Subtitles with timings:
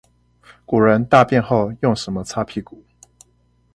[0.65, 2.83] 古人大便後用什麼擦屁股？